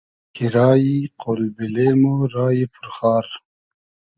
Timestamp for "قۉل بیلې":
1.21-1.87